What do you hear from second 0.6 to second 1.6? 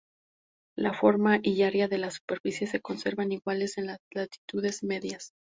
La forma